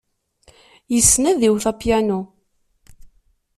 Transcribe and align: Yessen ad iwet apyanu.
Yessen 0.93 1.23
ad 1.31 1.39
iwet 1.47 1.65
apyanu. 1.71 2.21